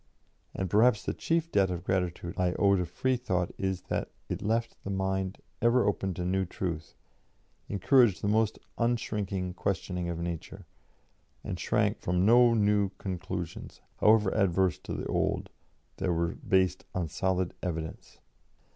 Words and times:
And 0.55 0.67
perhaps 0.67 1.05
the 1.05 1.13
chief 1.13 1.51
debt 1.51 1.69
of 1.69 1.83
gratitude 1.83 2.33
I 2.35 2.53
owe 2.53 2.75
to 2.75 2.87
Freethought 2.87 3.51
is 3.59 3.83
that 3.83 4.09
it 4.29 4.41
left 4.41 4.75
the 4.83 4.89
mind 4.89 5.37
ever 5.61 5.85
open 5.85 6.15
to 6.15 6.25
new 6.25 6.43
truth, 6.43 6.95
encouraged 7.69 8.23
the 8.23 8.27
most 8.27 8.57
unshrinking 8.79 9.53
questioning 9.53 10.09
of 10.09 10.17
Nature, 10.17 10.65
and 11.43 11.59
shrank 11.59 11.99
from 12.01 12.25
no 12.25 12.55
new 12.55 12.89
conclusions, 12.97 13.79
however 13.97 14.33
adverse 14.33 14.79
to 14.79 14.93
the 14.95 15.05
old, 15.05 15.51
that 15.97 16.11
were 16.11 16.29
based 16.33 16.83
on 16.95 17.07
solid 17.07 17.53
evidence. 17.61 18.17